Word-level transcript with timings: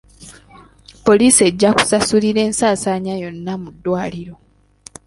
Poliisi 1.05 1.41
ejja 1.49 1.69
kusasulira 1.77 2.41
ensaasaanya 2.47 3.13
yonna 3.23 3.53
mu 3.61 3.69
ddwaliro. 3.75 4.35